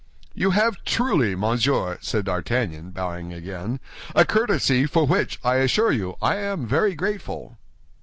"You 0.33 0.49
have 0.49 0.83
truly, 0.83 1.35
monsieur," 1.35 1.99
said 2.01 2.25
D'Artagnan, 2.25 2.89
bowing 2.89 3.31
again, 3.33 3.79
"a 4.15 4.25
courtesy, 4.25 4.87
for 4.87 5.05
which, 5.05 5.37
I 5.43 5.57
assure 5.57 5.91
you, 5.91 6.15
I 6.23 6.37
am 6.37 6.65
very 6.65 6.95
grateful." 6.95 7.59